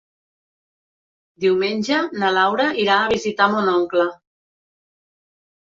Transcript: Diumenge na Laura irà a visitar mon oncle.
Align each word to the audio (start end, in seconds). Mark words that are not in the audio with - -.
Diumenge 1.45 2.01
na 2.23 2.33
Laura 2.39 2.67
irà 2.85 2.97
a 3.05 3.13
visitar 3.17 3.53
mon 3.55 3.73
oncle. 3.79 4.11